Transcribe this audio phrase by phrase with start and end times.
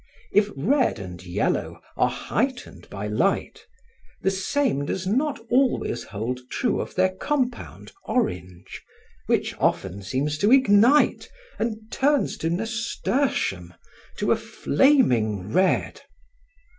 [0.31, 3.67] If red and yellow are heightened by light,
[4.23, 8.81] the same does not always hold true of their compound, orange,
[9.27, 11.29] which often seems to ignite
[11.59, 13.75] and turns to nasturtium,
[14.17, 16.01] to a flaming red.